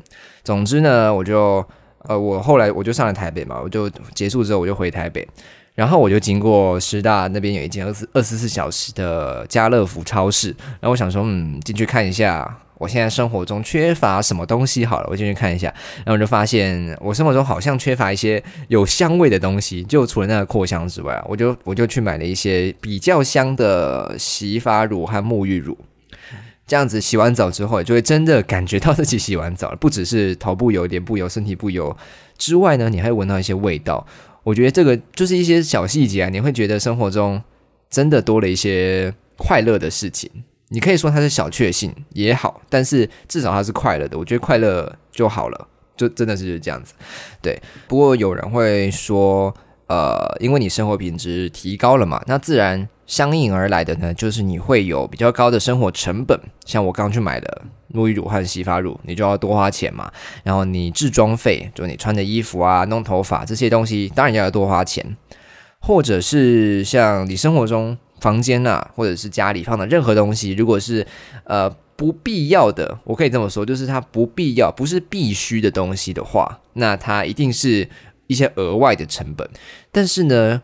[0.44, 1.66] 总之呢，我就
[2.02, 5.26] 呃我后来我就上了台北嘛，我就结束之后我就回台北。
[5.74, 10.48] 然后我就经过师大那边有一间二十二十四小时的家乐福超市，
[10.80, 14.86] 然后我想说，嗯，进去看一下，我现在生活中缺乏什么东西？
[14.86, 15.66] 好了，我进去看一下，
[15.98, 25.76] 然后我就发现我生活中好像缺乏一些有香味的东西，就除了那个扩香之外，我就我就去买了一些比较香的洗发乳和沐浴乳，
[26.68, 31.96] 这样子洗完澡之后，就会真的感觉到自己洗完澡了，不只是头部有点不油，身体不油
[32.38, 34.06] 之外呢，你还会闻到一些味道。
[34.44, 37.42] 我觉得这个就是一些小细节啊，你会觉得生活中
[37.90, 40.30] 真的多了一些快乐的事情。
[40.68, 44.16] 你可以说它是小确幸也好，但是至少它是快乐的。
[44.16, 46.94] 我觉得快乐就好了，就真的是这样子。
[47.42, 49.54] 对，不过有人会说，
[49.88, 52.88] 呃，因为你生活品质提高了嘛，那自然。
[53.06, 57.62] 相应而来的呢，就是你会有比较高的生活成本，像我刚去买的
[57.92, 60.10] 沐浴乳和洗发乳，你就要多花钱嘛。
[60.42, 65.16] 然后你置装费，就你穿的衣服啊、弄头发这些东西，当然要多花钱。
[65.80, 71.06] 或者是像你生活中房间啊，或者是家里放的任何东西，如果是
[71.44, 77.86] 呃不必要的，我可以这么说，就是它不必要、不是必须的东西的话，那它一定是
[78.28, 79.46] 一些额外的成本。
[79.92, 80.62] 但是呢？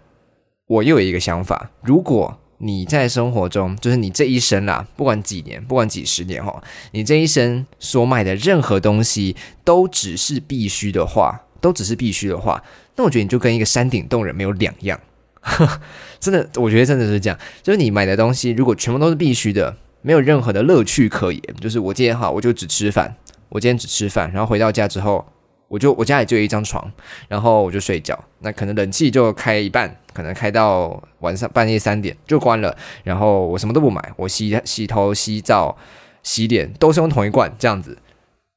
[0.71, 12.63] 我又有一个想法，如果你在生活中，就是你这一生啦，不管几年，不管几十年哈，你这一生所买的任何东西都只是必须的话，都只是必须的话，
[12.95, 15.01] 那我觉得你就跟一个山顶洞人没有两样。
[16.21, 21.43] 真的，我觉得真的是这样，就是你买的东西如果全部都是必须的，没有任何的乐趣可言。
[21.61, 23.17] 就是我今天哈，我就只吃饭，
[23.49, 25.27] 我今天只吃饭，然后回到家之后。
[25.71, 26.91] 我就我家里就有一张床，
[27.29, 35.77] 然后我就睡觉，那可能冷气就开一半，可能开到晚上半夜三点就关了，然后我什么都不买，我洗洗头、洗澡、
[36.23, 37.97] 洗脸都是用同一罐这样子。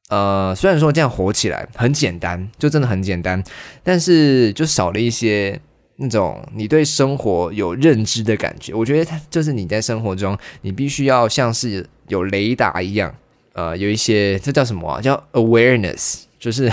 [0.10, 3.42] 呃，虽然说这样火起来很简单，就真的很简单，
[3.82, 5.60] 但是就少了一些
[5.96, 8.74] 那种你对生活有认知的感觉。
[8.74, 13.16] 我觉得它就是你在生活中，你必须要像是有雷达一样，
[13.54, 15.02] 呃，有一些这叫什么啊？
[15.02, 16.72] 叫 awareness，就是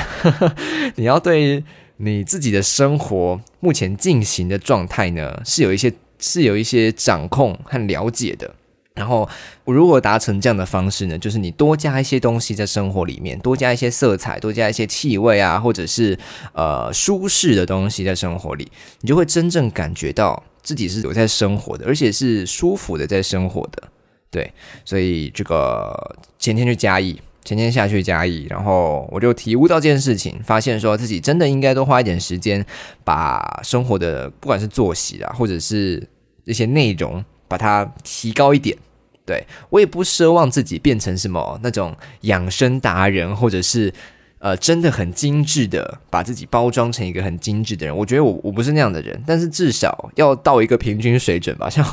[0.97, 1.65] 你要对
[2.03, 8.55] 你自己的生活目前进行的状态呢，是有一些是有一些掌控和了解的。
[8.95, 9.29] 然后，
[9.65, 16.19] 如果达成这样的方式呢，就是你多加一些东西在生活里面，多加一些色彩，多加一些气味啊，或者是
[16.55, 23.83] 呃舒适的东西在生活里，你就会真正感觉到自己是有在生活的，而且是舒服的在生活的。
[24.31, 24.53] 对，
[24.85, 32.65] 所以这个前天去加一，前天下去加一，然后我就体悟到这件事情，发现说自己真的应该多花一点时间，
[33.05, 36.07] 把生活的不管是作息啊，或者是
[36.45, 37.25] 一些内容。
[37.51, 38.79] 把它提高一点，
[39.27, 43.93] 对我也不奢望自己变成什么那种养生达人，或者是
[44.41, 47.97] 呃真的很精致的把自己包装成一个很精致的人。
[47.97, 51.71] 我觉得我我不是那样的人，但是至少要到一个平均水准吧。
[51.71, 51.87] 像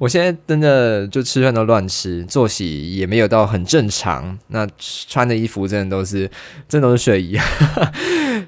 [0.00, 4.36] 我现在真的就吃饭都乱吃，作息也没有到很正常。
[4.48, 6.28] 那穿的衣服真的都是
[6.68, 7.38] 真的都是睡衣，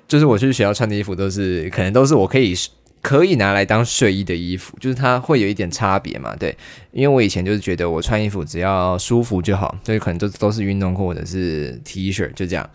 [0.08, 2.54] 就是我去学校穿的衣服都是可能都是我可以。
[3.02, 6.34] 可以拿来当睡衣的衣服，就是它会有一点差别嘛？
[6.34, 6.56] 对，
[6.90, 12.68] 因为我以前就是觉得我穿衣服只要舒服就好，所以可能都都是运动裤或者是 T 恤就这样。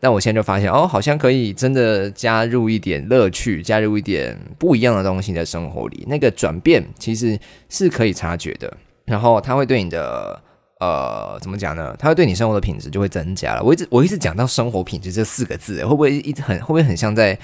[0.00, 6.04] 但我现在就发现，哦，好像可以真的加入一点乐趣，加入一点不一样的东西在生活里。
[6.08, 8.72] 那个转变其实是可以察觉的，
[9.04, 10.40] 然后它会对你的
[10.80, 11.94] 呃怎么讲呢？
[11.98, 13.62] 它会对你生活的品质就会增加了。
[13.62, 17.38] 我一直我一直讲到生活品质这四个字，会不会一直很会不会很像在？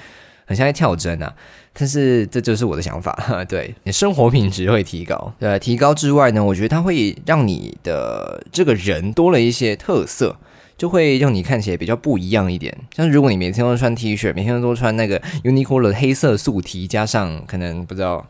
[0.46, 1.34] 很像在跳针啊，
[1.72, 3.18] 但是这就是我的想法。
[3.48, 10.36] 对你生活品质会提高，对，提高之外呢，我觉得它会让你的这个人多了一些特色，
[10.76, 12.76] 就会让你看起来比较不一样一点。
[12.96, 18.26] 像如果你每天都穿 T 恤，每天都穿那个 Uniqlo 的黑色素 T，加上可能不知道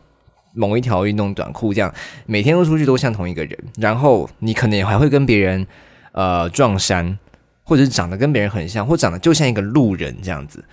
[0.53, 1.93] 某一条运动短裤，这样
[2.25, 5.65] 每天都出去都像同一个人，然后你可能也还会跟别人
[6.11, 7.17] 呃撞衫，
[7.63, 10.63] 或者是长得跟别人很像，或长得就像一个路人这样子。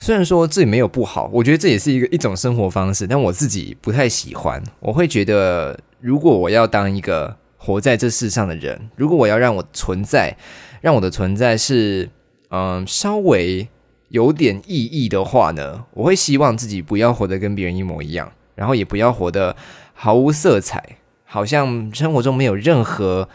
[0.00, 4.60] 虽然说这也没有不好，我觉得这也是一个一种生活方式，但我自己不太喜欢。
[4.80, 10.36] 我会觉得，如果我要当一个活在这世上的人，如果我要让我存在，
[10.82, 12.10] 让我的存在是
[12.50, 13.66] 嗯稍微
[14.10, 19.56] 有点意义的话呢，我会希望自己不要活得跟别人一模一样，然后也不要活得
[19.94, 23.30] 毫无色彩，好像生活中没有任何。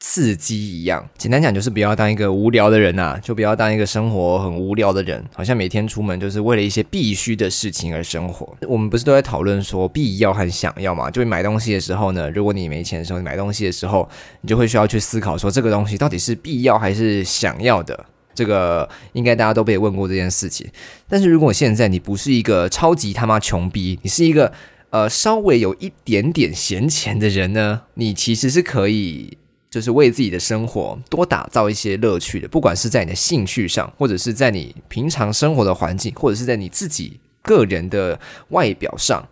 [0.00, 8.56] 刺激一样，简单讲就是不要当一个无聊的人呐，就不要当一个生活很无聊的人，好像每天出门就是为了一些必须的事情而生活。
[8.68, 11.10] 我们不是都在讨论说必要和想要嘛？
[11.10, 14.08] 就买东西的时候呢，如果你没钱的时候，你买东西的时候，
[14.40, 18.06] 你就会需要去思考说这个东西到底是必要还是想要的。
[18.34, 20.64] 这个应该大家都被问过这件事情。
[21.08, 24.52] 但是如果现在你不是一个超级他妈穷逼，你是一个
[24.90, 29.38] 呃稍微有一点点闲钱的人呢，你其实是可以。
[29.70, 39.26] 就是为自己的生活多打造一些乐趣的，不管是在你的兴趣上，或者是在你平常生活的环境，或者是在你自己个人的外表上，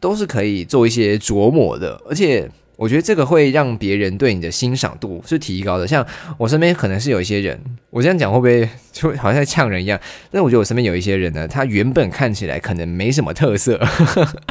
[0.00, 2.00] 都是可以做一些琢磨的。
[2.08, 2.50] 而且，
[2.82, 5.86] 我觉得这个会让别人对你的欣赏度是提高的。
[5.86, 6.04] 像
[6.36, 7.56] 我身边可能是有一些人，
[7.90, 9.96] 我这样讲会不会就好像在呛人一样？
[10.32, 13.80] 但我觉得我身边有一些人呢，他原本看起来可能没什么特色。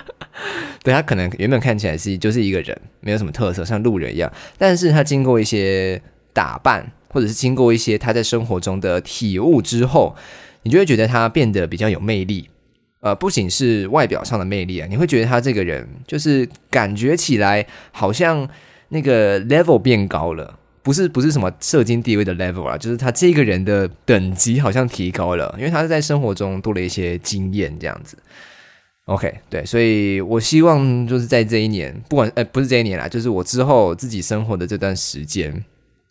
[0.82, 4.32] 对他可能原本看起来是就是一个人，没有什么特色，像路人一样。
[4.58, 10.16] 但是他经过一些打扮，或者是经过一些他在生活中的体悟之后，
[10.64, 12.48] 你就会觉得他变得比较有魅力。
[13.02, 18.48] 呃，不仅是外表上的魅力啊，你会觉得他这个人就是感觉起来好像
[18.90, 28.16] 那个 level 变高了，不是不是什么社经地位的 level 啊，就是他这个人的等级好像提高了，因为他是在生活中多了一些经验，这样子。
[29.06, 35.66] OK，对，所以我希望就是在这一年，不管呃不是这一年啦，就是我之后自己生活的这段时间，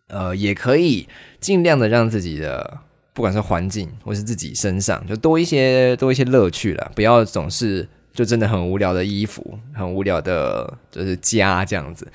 [0.09, 1.07] 呃，也可以
[1.39, 2.79] 尽量的让自己的
[3.21, 12.11] 不管是环境或是自己身上，就多一些多一些乐趣了，不要总是就真的很无聊的衣服，很无聊的就是家这样子。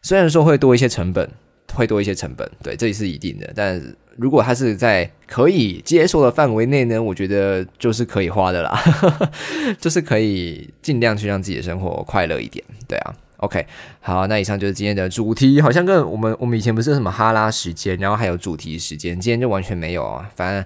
[0.00, 1.30] 虽然说会多一些成本，
[1.74, 3.94] 会多一些成本，对，这也是一定的，但。
[4.18, 8.82] 如果他是在可以接受的范围内呢，我觉得就是可以花的啦，
[9.78, 13.14] 就是可以尽量去让自己的生活快乐一点，对啊。
[13.38, 13.66] OK，
[14.00, 20.30] 好，那以上就是今天的主题，好像跟我们我们以前不是什么哈拉时间，然后还有主题时间，今天就完全没有啊。
[20.34, 20.64] 反正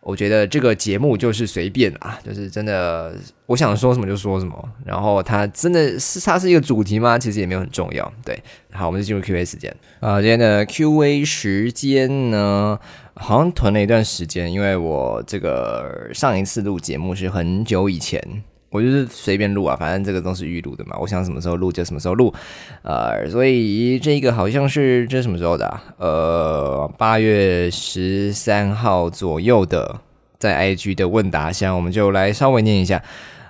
[0.00, 3.14] 我觉得这个节目就是随便啊，就是真的，
[3.46, 4.68] 我想说什么就说什么。
[4.84, 7.18] 然后它真的是它是一个主题吗？
[7.18, 8.10] 其实也没有很重要。
[8.24, 10.20] 对，好，我们就进入 Q A 时间啊。
[10.20, 12.78] 今天的 Q A 时间呢，
[13.14, 18.22] 好像囤了一段时间，因为我这个上一次录节目是很久以前，
[18.70, 22.32] 我就是随便录啊，反正这个都是预录的嘛，我想什么时候录就什么时候录，
[22.82, 25.80] 呃，所以这个好像是这什么时候的？
[25.98, 30.00] 呃，八月十三号左右的。
[30.38, 33.02] 在 IG 的问答箱，我们就来稍微念一下。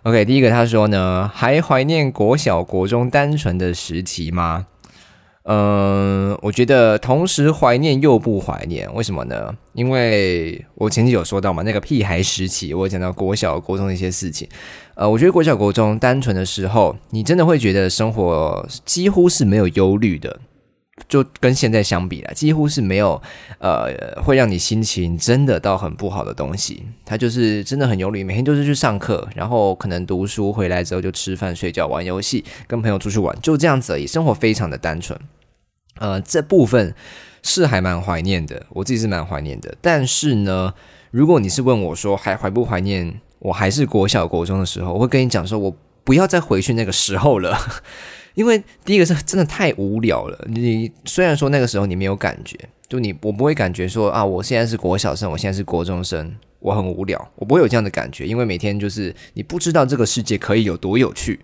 [0.04, 4.66] OK，第一个他说呢，还怀念国小国中单纯的时期吗？
[5.48, 9.54] 嗯，我觉得同时怀念又不怀念，为什么呢？
[9.74, 14.48] 因为我前期有说到嘛，那个屁孩时期，我讲到国小国中的一些事情。
[14.96, 20.40] 呃，我觉得国小国中单纯的时候，你真的会觉得生活几乎是没有忧虑的。
[21.08, 23.20] 就跟现在相比啦，几乎是没有，
[23.58, 26.82] 呃，会让你心情真的到很不好的东西。
[27.04, 34.06] 他就是真的很忧虑，每天就是去上课，然后可能读书回来之后就吃饭、睡觉、玩游戏，跟朋友出去玩，就这样子而已。
[34.06, 35.16] 生活非常的单纯。
[35.98, 36.94] 呃，这部分
[37.42, 39.74] 是还蛮怀念的，我自己是蛮怀念的。
[39.80, 40.74] 但是呢，
[41.10, 47.58] 如果你是问我说还怀不怀念我还是国小国中的时候，我会跟你讲说，我不要再回去那个时候了。
[48.34, 50.46] 因为第一个是真的太无聊了。
[50.48, 58.26] 你虽然说那个时候你没有感觉，就你我不会感觉说啊，我现在是国小生，我现在是国中生，我很无聊，我不会有这样的感觉。
[58.26, 61.40] 因为每天就是你不知道这个世界可以有多有趣，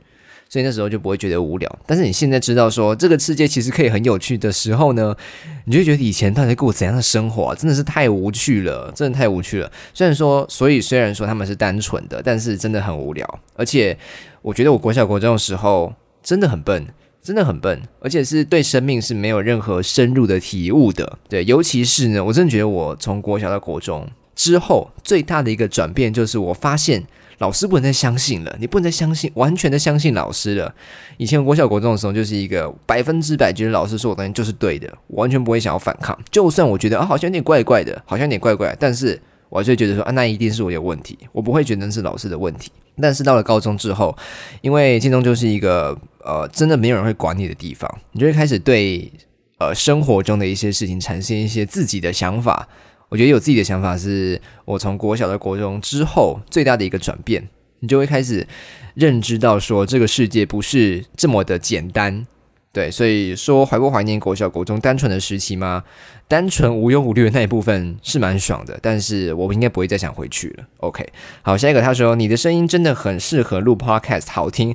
[0.53, 1.79] 所以那时候就不会觉得无聊。
[1.87, 5.17] 但是你现在知道说这个世界其实可以很有趣的时候呢，
[5.65, 9.73] 你就觉得以前到底过怎样的生活啊，真的是太无趣了，真的太无趣了。
[9.95, 13.41] 虽然说，所以虽然说他们是单纯的，但是真的很无聊。
[13.55, 13.97] 而且
[14.43, 15.91] 我觉得我国小国中的时候。
[16.25, 16.87] 真的很笨，
[17.21, 21.19] 真的很笨，而且是对生命是没有任何深入的体悟的。
[21.29, 27.03] 对，尤其是呢，我真的觉得我从国小到国中之后，最大的一个转变就是我发现
[27.39, 30.75] 老师不能再相信了，你不能再相信，完全的相信老师了。
[31.17, 36.19] 以前国小国中的时候，就是一个百分之百觉得老师说的东西就是对的，完全不会想要反抗。
[36.31, 42.71] 就算我觉得啊，好像有点怪怪的，好像有点怪怪，但是我还是觉得说啊，那一定是我有问题，我不会觉得是老师的问题。
[43.01, 44.17] 但是到了高中之后，
[44.61, 45.99] 因为建中就是一个。
[46.25, 49.13] 呃，真的没有人会管你的地方，你就会开始对
[49.59, 52.69] 呃生活中的一些事情产生一些自己的想法。
[53.13, 57.47] 我觉得有自己的想法是我从国小到国中之后最大的一个转变，
[57.81, 58.49] 你就会开始
[58.95, 62.27] 认知到说这个世界不是这么的简单。
[62.73, 65.85] 对，所以说怀不怀念国小国中单纯的时期吗？
[66.27, 70.65] 单纯无忧无虑的那一部分是蛮爽的，但是我应该不会再想回去了。
[70.79, 71.07] OK，
[71.43, 74.75] 好，下一个他说你的声音真的很适合录 Podcast，好听。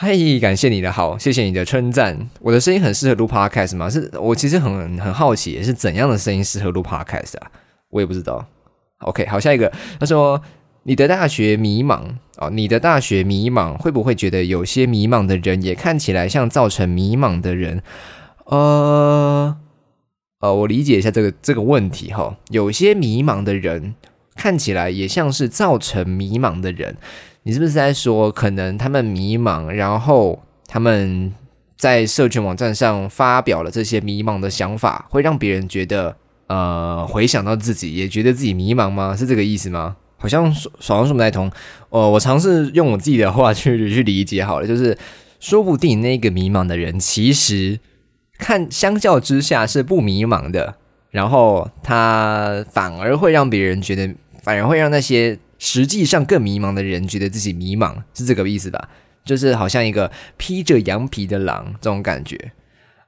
[0.00, 2.30] 太感谢你的好，谢谢你的称赞。
[2.40, 3.90] 我的声音很适合录 podcast 吗？
[3.90, 7.50] 是我其实很很好奇，是怎样的声音适合录 podcast 啊？
[7.90, 8.46] 我也不知道。
[8.98, 10.40] OK，好，下一个，他说
[10.84, 12.00] 你的大学迷茫
[12.36, 17.82] 哦，你的大学迷茫，会不会觉得有些迷茫的人也看起来像造成迷茫的人？
[18.44, 19.56] 呃
[20.38, 23.96] 呃，我理解一下这个这个问题哈，有些迷茫的人
[24.36, 26.96] 看起来也像是造成迷茫的人。
[27.48, 31.32] 你是不是在说，可能他们迷茫，然后他们
[31.78, 36.14] 在社群网站上发表了这些迷茫的想法，会让别人觉得，
[36.48, 39.16] 呃，回想到自己也觉得自己迷茫吗？
[39.16, 39.96] 是这个意思吗？
[40.18, 41.50] 好像说好像说不太通。
[41.88, 44.98] 呃，我尝试用我自己的话去去理解好了，就是
[45.40, 47.80] 说不定那个迷茫的人，其实
[48.36, 50.74] 看相较之下是不迷茫的，
[51.10, 55.38] 然后他反而会让别人觉得，反而会让那些。
[55.58, 58.88] 实际上更迷茫的人觉得自己迷茫，是这个意思吧？
[59.24, 62.52] 就是好像一个披着羊皮的狼这种感觉。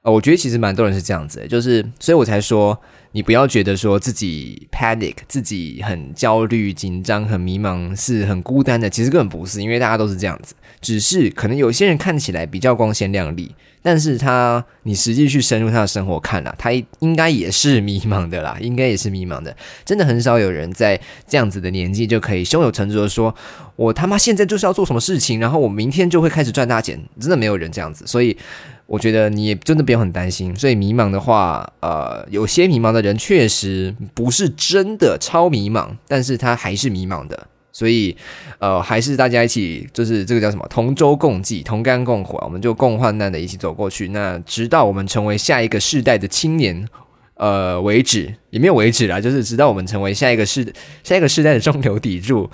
[0.03, 2.75] 呃，我觉得其实蛮多人是这样子，就是所以我才说，
[3.11, 8.89] 你不要觉得说自己 panic，自己很焦虑、紧张、很迷茫，是很孤单的。
[8.89, 13.53] 其实根本不是，因为大家都是这样子，只是可能有些人看起来比较光鲜亮丽。
[13.83, 19.55] 但是他，你实际去深入他的生活看了，他应该也是迷茫的啦，应该也是迷茫的。
[19.83, 23.33] 真的很少有人在这样子的年纪就可以胸有成竹的说
[23.75, 28.37] ：“我他妈现在就是要做什么事情，然后我明天就会开始赚大钱。”真的没有人这样子，所以
[28.91, 30.53] 我觉得你也真的不用很担心。
[30.53, 37.47] 所以迷茫的话，呃，有些迷茫的人确实不是真的超迷茫，但是他还是迷茫的。
[37.71, 38.17] 所以，
[38.59, 44.09] 呃，还是大家一起，就是这个叫什么，同舟共济、同甘共苦啊，我们就共患难的一起走过去。
[44.09, 46.85] 那直到我们成为下一个世代的青年，
[47.35, 52.49] 呃，为止也没有为止啦，就是直到我们成为下一个世下一个世代的中流砥柱，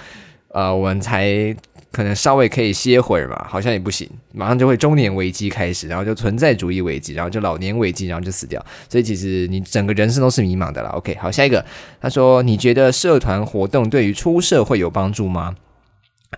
[0.50, 1.56] 呃，我们才
[1.92, 8.64] 可能稍微可以歇会儿嘛，好像也不行，马上就会中年危机开始，然后就存在主义危机，然后就老年危机，然后就死掉。
[8.90, 10.90] 所以其实你整个人生都是迷茫的啦。
[10.90, 11.66] OK，好，下一个，
[12.00, 15.56] 他说你觉得社团活动对于出社会有帮助吗？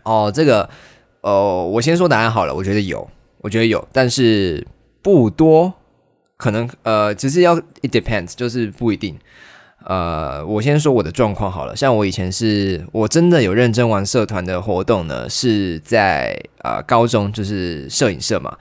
[0.04, 0.70] 哦，这个，
[1.22, 4.66] 哦，我先说答案好了，我觉得有，我觉得有，但是
[5.02, 5.74] 不多，
[6.38, 9.18] 可能呃，只是要 it depends，就是不一定。
[9.86, 11.76] 呃，我先说我的状况好了。
[11.76, 18.58] 像我以前是我真的有认真玩社团的活动呢，是在啊高中，就是摄影社嘛。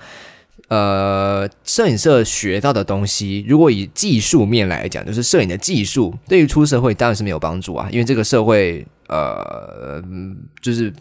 [0.68, 7.88] 呃，摄影社学到的东西，如果以技术面来讲，就是摄影的技术，对于出社会当然是没有帮助啊。
[7.90, 10.02] 因为这个社会，呃，
[10.60, 10.92] 就是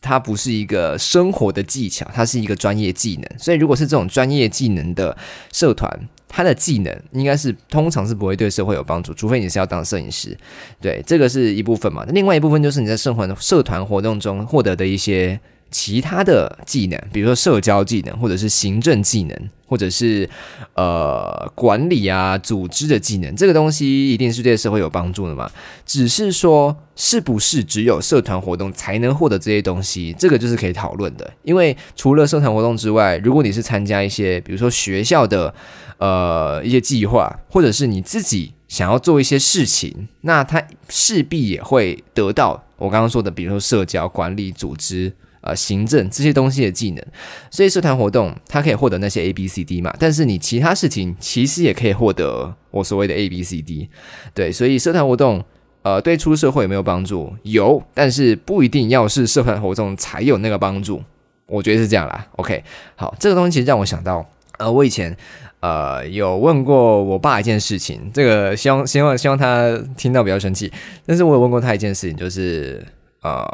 [0.00, 3.38] 它不是一个生活的技巧，它是一个专业技能。
[3.38, 5.16] 所以，如果是这种专业技能的
[5.52, 10.36] 社团，它的技能应该是通常是不会对社会有帮助，除非你是要当摄影师。
[10.80, 12.04] 对，这个是一部分嘛。
[12.10, 15.38] 另外一部分就是你在社团社团活动中获得的一些
[15.70, 19.50] 其他的技能，比如说社交技能，或者是行政技能。
[19.68, 20.26] 或者是
[20.72, 25.50] 呃管理啊组织的技能，这个东西一定是对社会有帮助的嘛？
[25.84, 31.30] 只是说是不是只有社团活动才能获得这些东西，这个就是可以讨论的。
[31.42, 35.54] 因为除了社团活动之外，如果你是参加一些比如说学校的
[35.98, 45.12] 呃一些计划，或者是你自己想要做一些事情，那它势必也会得到我刚刚说的，比如说社交、管理、组织。
[45.40, 47.04] 呃，行政这些东西的技能，
[47.48, 53.88] 所以社团活动它可以获得那些 A B C D 嘛，但是你其他事情其实也可以获得我所谓的 A B C D，
[54.34, 55.44] 对，所以社团活动
[55.82, 57.32] 呃对出社会有没有帮助？
[57.44, 61.00] 有，但是不一定要是社团活动才有那个帮助，
[61.46, 62.26] 我觉得是这样啦。
[62.36, 62.64] OK，
[62.96, 64.28] 好，这个东西其实让我想到，
[64.58, 65.16] 呃，我以前
[65.60, 70.72] 呃有问过我爸一件事情，这个希望希望希望他听到不要生气，
[71.06, 72.84] 但是我有问过他一件事情，就是
[73.22, 73.46] 呃。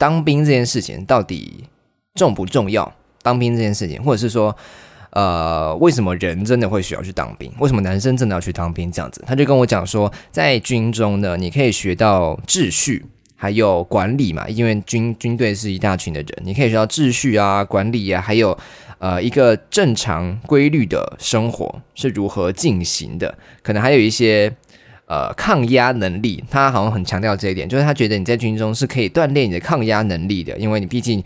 [0.00, 1.62] 当兵这件事情到底
[2.14, 2.90] 重不重要？
[3.20, 4.56] 当兵这件事情，或者是说，
[5.10, 7.52] 呃，为什么人真的会需要去当兵？
[7.58, 8.90] 为什么男生真的要去当兵？
[8.90, 9.10] 这样？
[9.10, 13.04] 子，他就跟我讲说，在军中呢，你可以学到秩序，
[13.36, 18.56] 还有管理嘛，因为军军队是一大群的人，你可以学到秩序啊、管理啊，还有
[18.96, 24.50] 呃一个正常规律的生活是如何进行的，可能还有一些。
[25.10, 31.20] 呃，抗压能力，他好像很强调这一点，就是他觉得你在军中是可以锻炼你的抗压能力的，因为你毕竟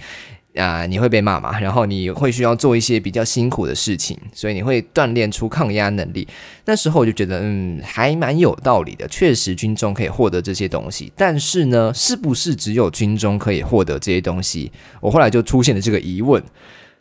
[0.57, 6.27] 啊，你会被骂嘛，然后你会需要做一些比较辛苦的事情，所以你会锻炼出抗压能力。
[6.65, 11.13] 那时候我就觉得，嗯，还蛮有道理的，确实军中可以获得这些东西。
[11.15, 14.73] 但是呢，是不是只有军中可以获得这些东西？
[15.03, 16.43] 我后来就出现了这个疑问，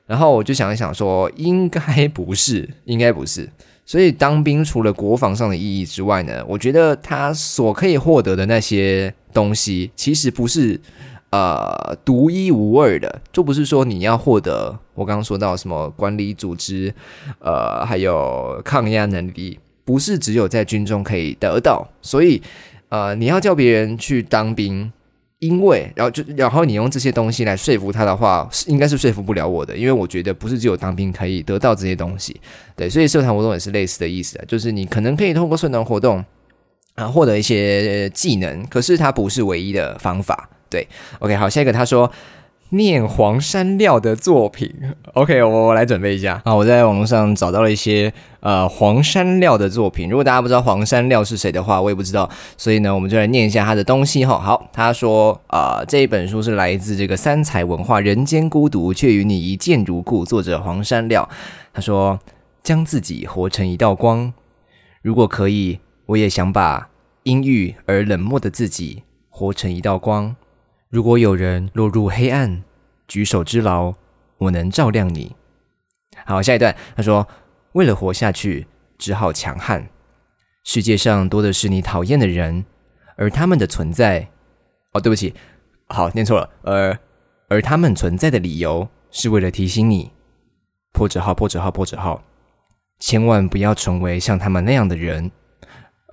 [0.06, 3.50] 然后我就想一想，说应该不是，应该不是。
[3.86, 10.80] 所以当兵除了国防上的意义之外呢，我觉得他所可以获得的那些东西，其实不是
[11.32, 16.94] 呃独一无二的，就不是说你要获得我刚刚说到什么管理组织，
[17.40, 21.88] 呃，还有抗压能力，不是只有在军中可以得到。
[22.02, 22.42] 所以
[22.90, 24.92] 呃，你要叫别人去当兵。
[25.46, 32.40] 因为，然后就，然后你用这些东西来说服他的话，应该是说服不了我的，因为我觉得不是只有当兵可以得到这些东西，
[32.76, 36.24] 对，所以社团活动也是类似的意思，就是你可能可以通过社团活动
[36.96, 40.88] 啊获得一些技能，可是它不是唯一的方法，对
[41.20, 42.10] ，OK，好，下一个他说。
[42.74, 44.74] 念黄山料的作品
[45.14, 46.56] ，OK，我我来准备一下啊！
[46.56, 50.10] 我在网络上找到了一些呃黄山料的作品。
[50.10, 54.40] 如果大家不知道黄山料是谁的话，我也不知道，所以呢，我们就来念一下他的东西哈。
[54.40, 61.30] 好，他说啊，这一本书是来自这个三彩文化《人间孤独却与你一见如故》，作者黄山料。
[61.74, 62.20] 他说，
[62.64, 64.34] 将自己活成一道光，
[65.04, 66.90] 如果可以，我也想把
[67.22, 70.36] 阴郁而冷漠的自己活成一道光。
[70.94, 72.64] 如果有人落入黑暗，
[73.08, 73.96] 举手之劳，
[74.38, 75.36] 我能照亮你。
[76.24, 77.28] 好，下一段，他说
[77.74, 78.68] ：“为了活下去，
[79.00, 79.90] 只好强悍。
[80.64, 82.64] 世界上多的是你讨厌的人，
[83.16, 84.30] 而他们的存在……
[84.92, 85.34] 哦，对不起，
[85.88, 86.48] 好，念错了。
[86.62, 87.00] 而
[87.50, 90.12] 而他们存在的理由，是为了提醒你：
[90.92, 92.24] 破折号，破折号，破折号，
[93.00, 95.32] 千万不要成为像他们那样的人。”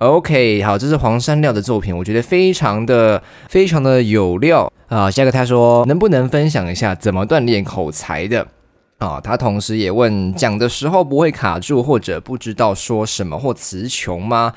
[0.01, 5.11] OK，好，这是黄山料的作品，我觉得非常的非常的有料啊。
[5.11, 8.47] 下个他说能不能分享一下怎么锻炼口才的
[8.97, 9.21] 啊？
[9.23, 14.53] 他同时也问讲的时候不会卡住或者不知道说什么或词穷吗？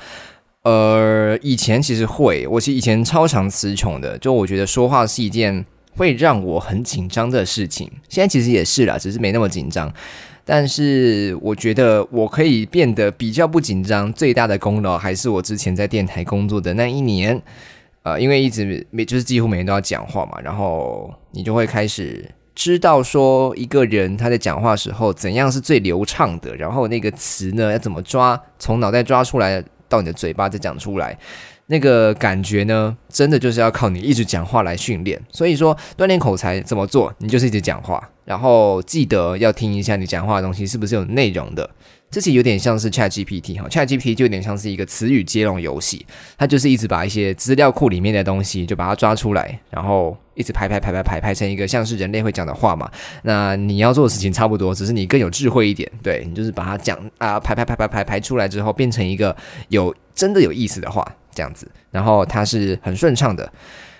[0.63, 5.63] 呃，以前其实会，我其实以前超常词穷的，就我觉得说话是一件
[5.95, 7.87] 会让我很紧张的事情。
[8.09, 9.93] 现在其实也是啦，只是没那么紧张。
[10.45, 17.41] 但是我觉得我可以变得比较不紧张，最大的功劳还是我之前在电台工作的那一年。
[18.03, 22.23] 呃，因为一直每就是几乎每天都要讲话嘛，然后你就会开始
[22.53, 31.17] 知道说一个人他在讲话时候怎样是最流畅的，然后那个词呢要怎么抓，从脑袋抓出来到你的嘴巴再讲出来。
[31.67, 35.21] 那个感觉呢，真的就是要靠你一直讲话来训练。
[35.31, 37.13] 所以说，锻炼口才怎么做？
[37.19, 41.69] 你就是一直讲话，然后记得要听一下你讲话的东西是不是有内容的。
[42.11, 46.05] 这其实有点像是 Chat GPT 哈，Chat GPT 就有点像是一个词语接龙游戏，
[46.37, 52.89] 它就是一直把一些资料库里面的东西就把它抓出来，然后一直排排排排排排成一个像是人类会讲的话嘛。
[53.23, 59.35] 那你要做的事情差不多，只是你更有智慧一点，对你就是把它讲啊排排排排排排出来之后，变成一个
[59.69, 61.05] 有真的有意思的话。
[61.35, 63.51] 这样子，然后它是很顺畅的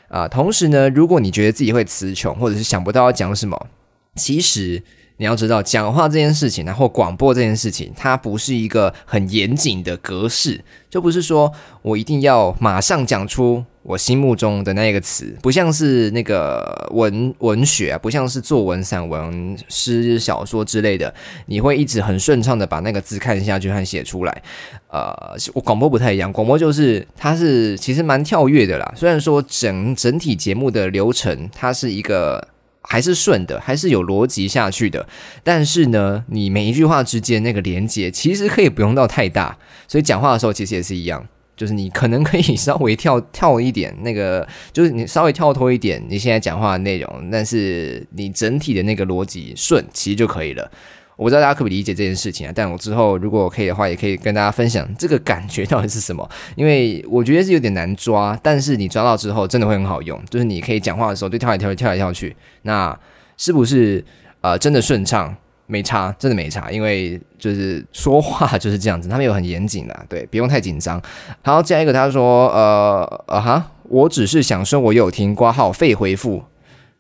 [0.07, 0.27] 啊。
[0.27, 3.67] 同时呢，如果你觉得自己会词穷，或者是想不到要讲什么，
[4.15, 4.81] 其实
[5.17, 11.51] 你要知道，讲话这件事情，然后广播这件事情，它不是一个很严谨的格式，就不是说
[11.81, 13.63] 我一定要马上讲出。
[13.85, 21.13] 我心目中的那个词，不像是那个文文学啊，不像是作文、散文、诗、小说之类的，
[21.45, 24.41] 你会一直很顺畅的把那个字看下去和写出来。
[24.87, 25.15] 呃，
[25.53, 28.93] 我广播不太一样，广播就是它是其实蛮跳跃的啦。
[28.95, 32.47] 虽然说整整体节目的流程它是一个
[32.87, 35.07] 还是顺的，还是有逻辑下去的，
[35.43, 39.57] 但是呢，你每一句话之间那个连接其实可以不用到太大，
[39.87, 41.25] 所以讲话的时候其实也是一样。
[41.57, 50.69] 就是你可能可以稍微跳跳一点，那个就是你稍微跳脱一点你现在讲话的内容，但是你整体的那个逻辑顺，其实就可以了。
[51.17, 52.53] 我不知道大家可不可以理解这件事情啊？
[52.55, 60.21] 但我之后如果可以的话，也可以跟大家分享这个感觉到底是什么，因为我觉得是有点难抓，但是你抓到之后真的会很好用。
[60.29, 62.97] 就是你可以讲话的时候就跳来跳去，跳来跳去，那
[63.37, 64.03] 是不是
[64.41, 65.35] 呃真的顺畅？
[65.67, 71.01] 没差，真的没差，因为就是说话 就是这样子，他们有很严谨的，对，不用太紧张。
[71.41, 76.43] 好，下一个他说，呃，啊哈，我只是想说，我有听挂号废回复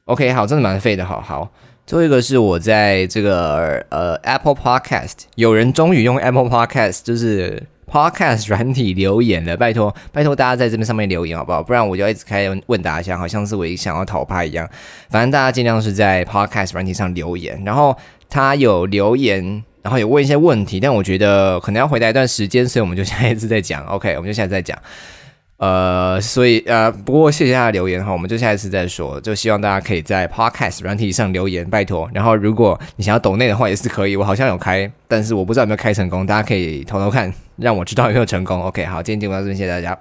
[0.05, 1.51] ，OK，好，真的蛮废的，好好。
[1.85, 11.61] 最后一个是我在这个呃 Apple Podcast，有人终于用 Apple Podcast，就是 Podcast 软体留言了，拜托拜托大家在这边上面留言好不好？
[11.61, 14.69] 不然我就要一直开问答箱，好像是我想要讨拍一样。
[15.09, 17.95] 反正大家尽量是在 Podcast 软体上留言，然后。
[18.27, 23.85] 他有留言，然后有问一些问题，但我觉得可能要回答一段时间，所以我们就下一次再讲。
[23.85, 24.77] OK，我们就下次再讲。
[25.57, 29.19] 呃，所以呃，不过谢谢大家留言哈，我们就下一次再说。
[29.21, 32.09] 就希望大家可以在 Podcast 软体上留言，拜托。
[32.13, 34.17] 然后如果你想要抖内的话，也是可以。
[34.17, 38.61] 我好像有开，但是我不知道有没有开成功，大家可以偷偷看，让我知道有没有成功。
[38.63, 39.97] OK，好，今天节目到这边，谢谢大家。